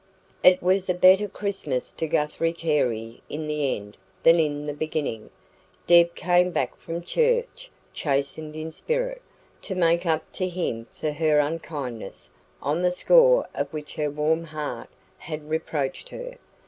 It 0.43 0.63
was 0.63 0.89
a 0.89 0.95
better 0.95 1.27
Christmas 1.27 1.91
to 1.91 2.07
Guthrie 2.07 2.53
Carey 2.53 3.21
in 3.29 3.45
the 3.47 3.75
end 3.77 3.97
than 4.23 4.39
in 4.39 4.65
the 4.65 4.73
beginning. 4.73 5.29
Deb 5.85 6.15
came 6.15 6.49
back 6.49 6.75
from 6.75 7.03
church 7.03 7.69
chastened 7.93 8.55
in 8.55 8.71
spirit, 8.71 9.21
to 9.61 9.75
make 9.75 10.07
up 10.07 10.23
to 10.31 10.49
him 10.49 10.87
for 10.95 11.11
her 11.11 11.37
unkindness, 11.37 12.33
on 12.63 12.81
the 12.81 12.91
score 12.91 13.47
of 13.53 13.71
which 13.71 13.93
her 13.93 14.09
warm 14.09 14.45
heart 14.45 14.89
had 15.19 15.47
reproached 15.47 16.09
her. 16.09 16.39